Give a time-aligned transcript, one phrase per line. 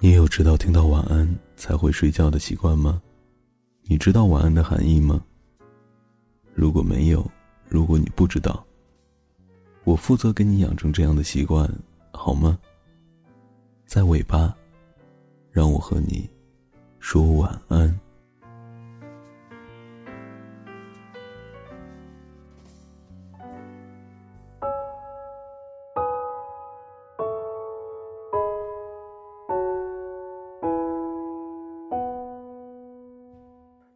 [0.00, 3.02] 你有直到听到晚安才会睡觉的习惯吗？
[3.82, 5.20] 你知道晚安的含义吗？
[6.54, 7.28] 如果没有，
[7.68, 8.64] 如果你不知道，
[9.82, 11.68] 我负责给你养成这样的习惯，
[12.12, 12.56] 好吗？
[13.86, 14.56] 在尾巴，
[15.50, 16.30] 让我和你
[17.00, 17.98] 说晚安。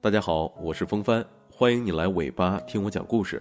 [0.02, 3.41] 大家好，我是风帆，欢迎你来尾巴听我讲故事。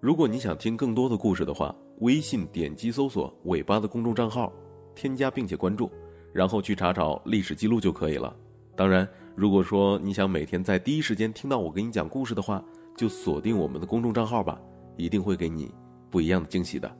[0.00, 4.50] 如果你想听更多的故事的话，微信点击搜索“尾巴”的公众账号，
[4.94, 5.90] 添加并且关注，
[6.32, 8.34] 然后去查找历史记录就可以了。
[8.74, 12.64] 当然，如果说你想每天在第一时间听到我给你讲故事的话，
[12.96, 14.58] 就锁定我们的公众账号吧，
[14.96, 15.70] 一定会给你
[16.08, 16.90] 不一样的惊喜的。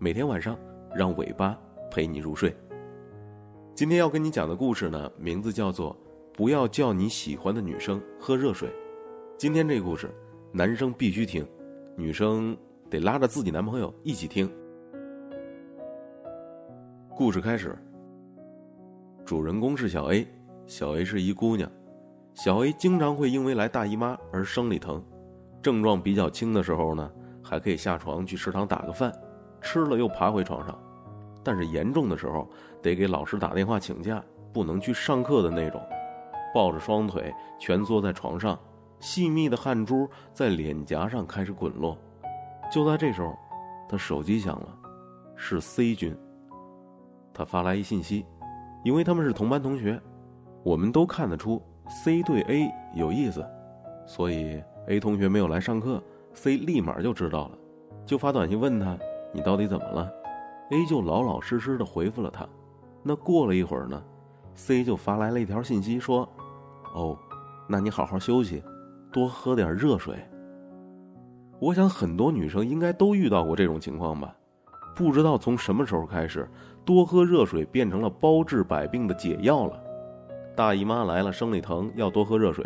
[0.00, 0.58] 每天晚上，
[0.92, 1.56] 让尾巴
[1.92, 2.52] 陪你入睡。
[3.72, 5.96] 今天要跟你讲的故事呢，名字叫做。
[6.34, 8.72] 不要叫你喜欢的女生喝热水。
[9.36, 10.10] 今天这个故事，
[10.50, 11.46] 男生必须听，
[11.94, 12.56] 女生
[12.88, 14.50] 得拉着自己男朋友一起听。
[17.14, 17.76] 故事开始。
[19.26, 20.26] 主人公是小 A，
[20.66, 21.70] 小 A 是一姑娘。
[22.32, 25.04] 小 A 经常会因为来大姨妈而生理疼，
[25.60, 29.12] 症状比较轻的时候呢，还可以下床去食堂打个饭，
[29.60, 30.76] 吃了又爬回床上。
[31.44, 32.48] 但是严重的时候，
[32.80, 35.78] 得给老师打电话请假，不能去上课的那种。
[36.54, 38.58] 抱着双腿蜷缩在床上，
[39.00, 41.96] 细密的汗珠在脸颊上开始滚落。
[42.70, 43.36] 就在这时候，
[43.88, 44.68] 他手机响了，
[45.36, 46.16] 是 C 君。
[47.34, 48.24] 他发来一信息，
[48.84, 50.00] 因为他们是同班同学，
[50.62, 53.44] 我们都看得出 C 对 A 有意思，
[54.06, 56.02] 所以 A 同学没有来上课
[56.34, 57.58] ，C 立马就知道了，
[58.04, 58.98] 就发短信问他
[59.32, 60.10] ：“你到底怎么了
[60.70, 62.46] ？”A 就老老实实的回复了他。
[63.02, 64.02] 那过了一会儿呢
[64.54, 66.28] ，C 就发来了一条信息说。
[66.94, 67.16] 哦，
[67.66, 68.62] 那你好好休息，
[69.10, 70.14] 多喝点热水。
[71.58, 74.34] 我想很多女生应该都遇到过这种情况吧？
[74.94, 76.46] 不知道从什么时候开始，
[76.84, 79.82] 多喝热水变成了包治百病的解药了。
[80.54, 82.62] 大姨妈来了，生理疼要多喝热水；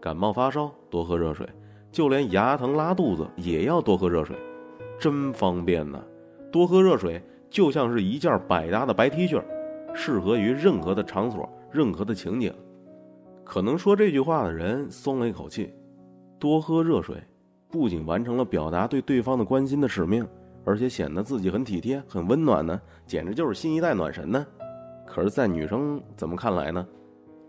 [0.00, 1.44] 感冒发烧多喝热水；
[1.90, 4.36] 就连牙疼拉肚子也要多喝热水，
[5.00, 6.00] 真方便呐！
[6.52, 7.20] 多喝热水
[7.50, 9.42] 就像是一件百搭的白 T 恤，
[9.92, 12.54] 适合于任何的场所、任何的情景。
[13.46, 15.72] 可能说这句话的人松了一口气，
[16.36, 17.16] 多喝热水，
[17.70, 20.26] 不仅完成了表达对对方的关心的使命，
[20.64, 24.44] 而且显得自己很体贴、很温暖呢，简直就是新一代暖神呢。
[25.06, 26.84] 可是，在女生怎么看来呢？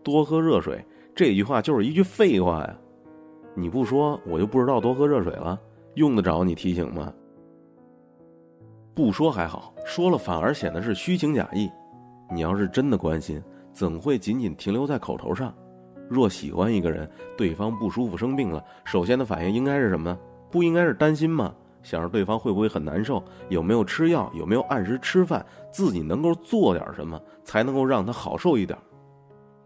[0.04, 0.86] 多喝热水
[1.16, 2.78] 这句话就是一句废话呀！
[3.56, 5.60] 你不说，我就不知道多喝热水了，
[5.96, 7.12] 用得着你提醒吗？
[8.94, 11.68] 不说还好，说了反而显得是虚情假意。
[12.32, 13.42] 你要是真的关心，
[13.74, 15.52] 怎会仅仅停留在口头上？
[16.10, 20.18] 若喜欢一个人，对方不舒服生病了，首先的反应应该是什么呢？
[20.50, 21.54] 不应该是担心吗？
[21.84, 28.78] 想着对方会不会很难受，有没有吃药，有没有按时吃饭，自己能够做点什么，才能够让他好受一点。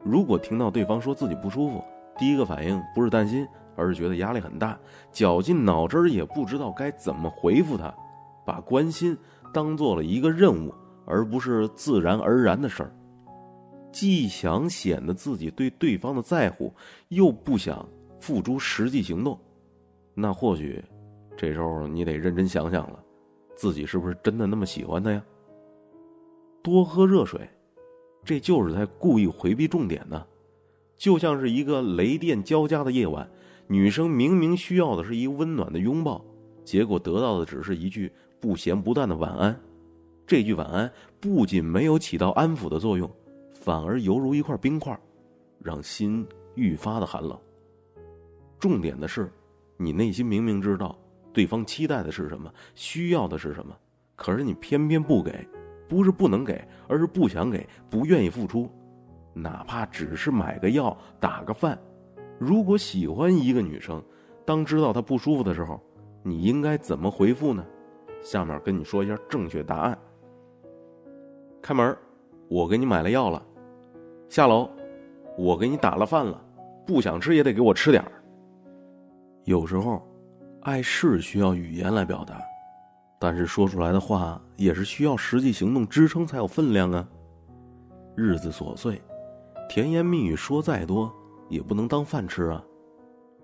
[0.03, 1.84] 如果听到对方说自己不舒服，
[2.18, 4.78] 第一个反应不是担心，而是觉得压力很大，
[5.12, 7.91] 绞尽脑汁也不知道该怎么回复他，
[8.46, 9.18] 把关心
[9.53, 10.74] 当做了一个任务，
[11.06, 12.91] 而不是自然而然的事儿。
[13.91, 16.74] 既想显得自己对对方的在乎，
[17.09, 17.88] 又不想
[18.19, 19.38] 付诸实际行动，
[20.13, 20.84] 那或许
[21.35, 23.03] 这时候你得认真想想了，
[23.56, 25.24] 自己是不是真的那么喜欢他呀？
[26.63, 27.50] 多喝热水，
[28.24, 30.25] 这就是在故意回避重点呢。
[30.96, 33.28] 就像是一个雷电交加的夜晚，
[33.68, 36.24] 女生明明需要的是一个温暖的拥抱，
[36.63, 39.59] 结果得到的只是一句不咸不淡的晚安。
[40.28, 43.09] 这句晚安不仅没有起到安抚的作用。
[43.62, 45.00] 反而犹如一块冰块，
[45.60, 47.40] 让心愈发的寒冷。
[48.60, 49.32] 重点的是，
[49.78, 50.98] 你内心明明知道
[51.32, 53.78] 对方期待的是什么，需要的是什么，
[54.16, 55.48] 可是你偏偏不给，
[55.88, 58.68] 不是不能给，而是不想给，不愿意付出，
[59.31, 61.80] 哪怕只是买个药、打个饭。
[62.40, 64.04] 如果喜欢一个女生，
[64.44, 65.80] 当知道她不舒服的时候，
[66.24, 67.64] 你应该怎么回复呢？
[68.24, 69.98] 下面跟你说一下正确答案。
[71.62, 71.96] 开门，
[72.48, 73.46] 我给你买了药了。
[74.31, 74.69] 下楼，
[75.38, 76.42] 我给你打了饭了，
[76.88, 78.10] 不想吃也得给我吃点儿。
[79.44, 80.01] 有时候，
[80.62, 82.39] 爱是需要语言来表达，
[83.19, 87.06] 但是说出来的话也是需要实际行动支撑才有分量啊。
[88.16, 89.01] 日子琐碎，
[89.68, 91.12] 甜言蜜语说再多
[91.50, 92.63] 也不能当饭吃啊。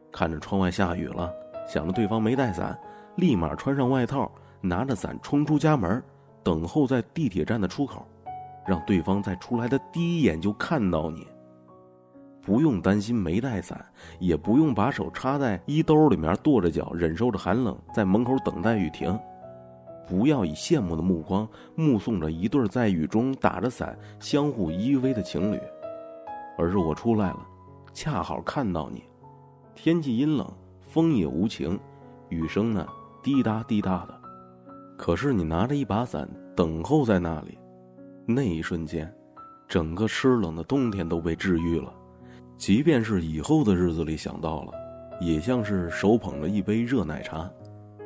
[0.09, 1.29] 看着窗外下雨了，
[1.67, 2.79] 想着对方没带伞，
[3.17, 4.31] 立马穿上外套，
[4.61, 6.01] 拿着伞冲出家门，
[6.43, 8.07] 等候在地铁站的出口。
[8.67, 11.25] 让对方在出来的第一眼就看到你。
[12.41, 13.85] 不用担心没带伞，
[14.19, 19.17] 也不用把手插在衣兜里面跺着脚，忍受着寒冷在门口等待雨停。
[20.07, 25.59] 不要以羡慕的目光目送着一对在雨中打着伞、相互依偎的情侣，
[26.57, 27.45] 而是我出来了，
[27.93, 29.03] 恰好看到你。
[29.75, 30.49] 天气阴冷，
[30.79, 31.77] 风也无情，
[32.29, 32.87] 雨声呢
[33.21, 34.17] 滴答滴答的。
[34.97, 36.25] 可是你拿着一把伞
[36.55, 37.57] 等候在那里，
[38.29, 39.09] 那一瞬间，
[39.69, 41.93] 整个湿冷的冬天都被治愈了。
[42.57, 44.73] 即便是以后的日子里想到了，
[45.21, 47.49] 也像是手捧着一杯热奶茶，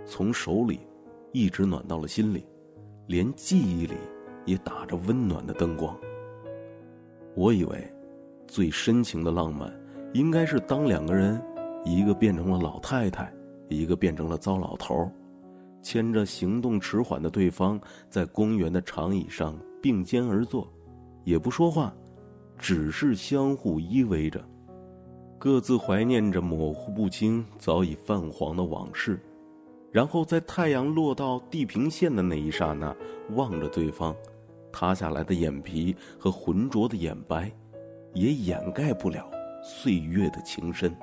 [0.05, 0.79] 从手里
[1.31, 2.45] 一直暖到了心里，
[3.07, 3.95] 连记忆里
[4.45, 5.97] 也打着温暖的灯光。
[7.33, 7.91] 我以为，
[8.45, 9.73] 最深情的浪漫，
[10.13, 11.41] 应该是当两个人，
[11.83, 13.33] 一个变成了老太太，
[13.69, 15.11] 一个变成了糟老头儿，
[15.81, 20.71] 牵着行动迟缓的对方，在公园的长椅上并肩而坐，
[21.23, 21.93] 也不说话。
[22.57, 24.39] 只是相互依偎着，
[25.39, 29.19] 各自怀念着模糊不清、早已泛黄的往事，
[29.91, 32.95] 然后在太阳落到地平线的那一刹那，
[33.31, 34.15] 望着对方，
[34.71, 37.51] 塌下来的眼皮和浑浊的眼白，
[38.13, 39.27] 也掩盖不了
[39.63, 40.95] 岁月的情深。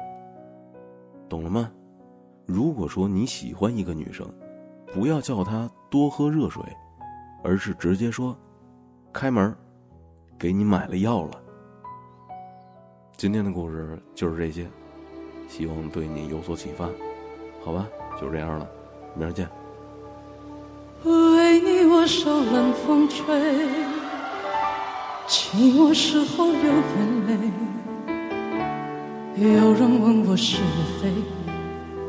[1.28, 1.72] 懂了吗？
[2.46, 4.26] 如果说你喜欢一个女生，
[4.92, 6.62] 不要叫她多喝热水，
[7.42, 8.34] 而是直接说
[9.12, 9.54] ：“开门，
[10.38, 11.40] 给你买了药了。”
[13.16, 14.66] 今天的故事就是这些，
[15.48, 16.88] 希望对你有所启发，
[17.64, 17.86] 好吧，
[18.20, 18.68] 就这样了，
[19.14, 19.48] 明儿见。
[21.04, 23.24] 为你我受冷风吹，
[25.26, 27.36] 寂寞时候流眼泪。
[29.36, 31.12] 有人问我是与非，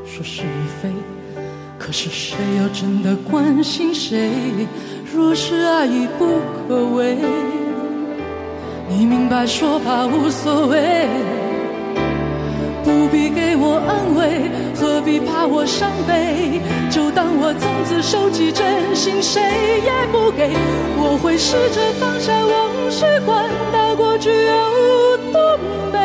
[0.03, 0.91] 说是与非，
[1.89, 4.29] 可是谁又真的关心谁？
[5.11, 7.17] 若是爱已不可为。
[8.87, 11.07] 你明白，说吧，无所谓，
[12.83, 16.61] 不必给我安慰，何必怕我伤悲？
[16.91, 19.41] 就当我从此收起真心，谁
[19.83, 20.51] 也不给。
[20.95, 25.57] 我会试着放下往事，管它过去有多
[25.91, 25.97] 美，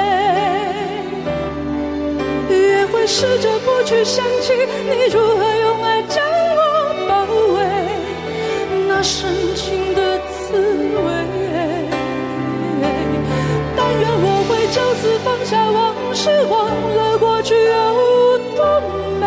[3.06, 4.52] 试着不去想起
[4.88, 6.24] 你如何用爱将
[6.56, 6.60] 我
[7.08, 7.56] 包围，
[8.88, 11.08] 那深情的滋味。
[13.76, 16.54] 但愿我会就此放下往事，忘
[16.96, 18.80] 了过去有多
[19.20, 19.22] 美。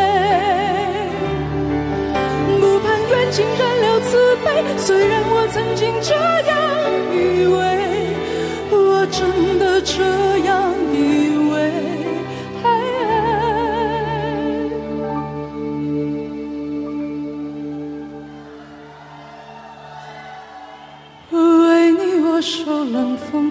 [2.60, 4.46] 不盼缘尽仍留慈悲，
[4.78, 6.52] 虽然我曾经这样
[7.14, 7.56] 以为，
[8.72, 10.04] 我真的这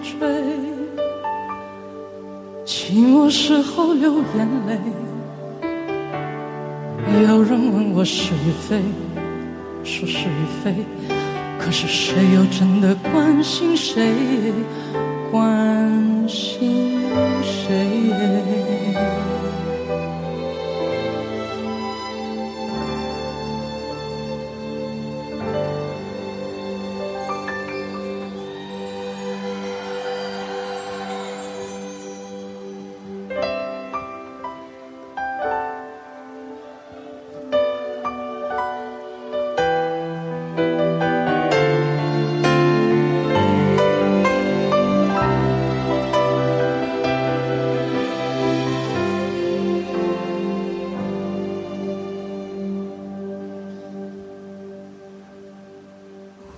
[0.07, 0.17] 吹。
[2.65, 4.79] 寂寞时候流眼泪，
[7.29, 8.81] 有人问我是与非，
[9.83, 10.75] 说是与非，
[11.59, 14.13] 可是谁又真的关心谁？
[15.31, 17.01] 关心
[17.43, 17.75] 谁？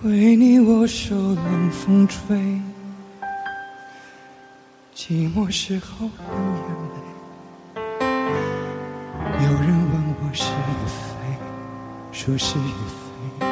[0.05, 2.37] 为你我受冷风吹，
[4.95, 6.97] 寂寞时候流眼泪。
[9.45, 10.97] 有人问我是与非，
[12.13, 13.45] 说是与非，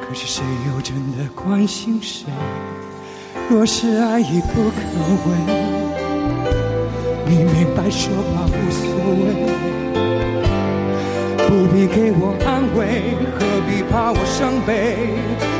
[0.00, 2.26] 可是谁又真的关心谁？
[3.48, 4.80] 若是爱已不可
[5.24, 5.38] 为，
[7.28, 8.90] 你明白说吧，无所
[9.22, 9.85] 谓。
[11.56, 15.08] 不必给我安慰，何必怕我伤悲？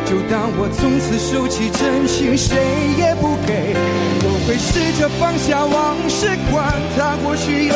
[0.04, 2.58] 就当我从此收起真心，谁
[2.98, 3.74] 也不给。
[4.20, 7.74] 我会试着放下往事，管它过去有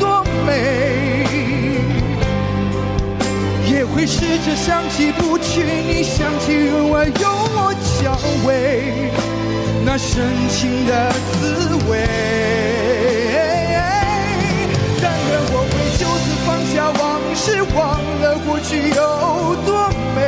[0.00, 1.28] 多美。
[3.70, 8.18] 也会试着想起不去你，想起人儿用我交
[8.48, 9.12] 围，
[9.84, 12.63] 那深情的滋味。
[17.74, 18.94] 忘了过去有
[19.66, 20.18] 多美，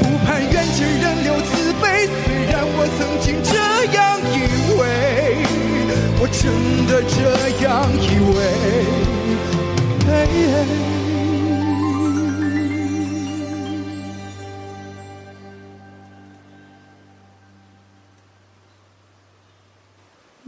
[0.00, 2.06] 不盼缘尽仍留慈悲。
[2.06, 3.52] 虽然我曾经这
[3.92, 3.98] 样
[4.32, 4.34] 以
[4.78, 4.82] 为，
[6.20, 6.42] 我真
[6.86, 7.14] 的这
[7.64, 8.38] 样以为。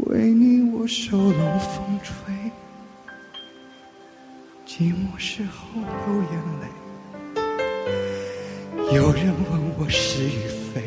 [0.07, 2.12] 为你我受冷风吹，
[4.78, 6.64] 寂寞时候流眼泪。
[8.94, 10.80] 有人问我是与非，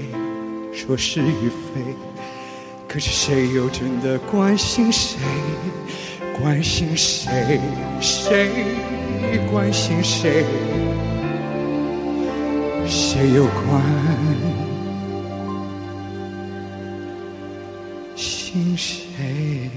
[0.74, 1.82] 说是与非，
[2.88, 5.20] 可是谁又真的关心谁？
[6.40, 7.60] 关心谁？
[8.00, 8.50] 谁
[9.52, 10.46] 关心谁？
[12.88, 13.84] 谁又关
[18.16, 19.70] 心谁？